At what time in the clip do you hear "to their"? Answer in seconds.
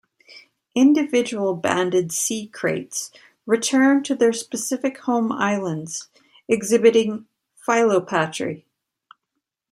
4.01-4.33